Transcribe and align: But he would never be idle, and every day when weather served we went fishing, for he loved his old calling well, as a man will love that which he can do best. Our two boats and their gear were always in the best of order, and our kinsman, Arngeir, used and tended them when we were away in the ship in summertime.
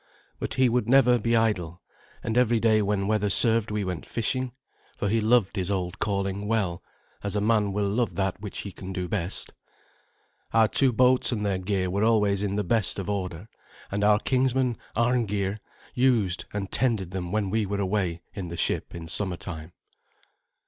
But 0.39 0.55
he 0.55 0.67
would 0.67 0.89
never 0.89 1.19
be 1.19 1.35
idle, 1.35 1.79
and 2.23 2.35
every 2.35 2.59
day 2.59 2.81
when 2.81 3.05
weather 3.07 3.29
served 3.29 3.69
we 3.69 3.83
went 3.83 4.03
fishing, 4.03 4.51
for 4.97 5.07
he 5.07 5.21
loved 5.21 5.55
his 5.55 5.69
old 5.69 5.99
calling 5.99 6.47
well, 6.47 6.81
as 7.21 7.35
a 7.35 7.39
man 7.39 7.71
will 7.71 7.87
love 7.87 8.15
that 8.15 8.41
which 8.41 8.61
he 8.61 8.71
can 8.71 8.93
do 8.93 9.07
best. 9.07 9.53
Our 10.53 10.67
two 10.67 10.91
boats 10.91 11.31
and 11.31 11.45
their 11.45 11.59
gear 11.59 11.91
were 11.91 12.03
always 12.03 12.41
in 12.41 12.55
the 12.55 12.63
best 12.63 12.97
of 12.97 13.11
order, 13.11 13.47
and 13.91 14.03
our 14.03 14.17
kinsman, 14.17 14.75
Arngeir, 14.95 15.59
used 15.93 16.45
and 16.51 16.71
tended 16.71 17.11
them 17.11 17.31
when 17.31 17.51
we 17.51 17.67
were 17.67 17.79
away 17.79 18.23
in 18.33 18.47
the 18.47 18.57
ship 18.57 18.95
in 18.95 19.07
summertime. 19.07 19.71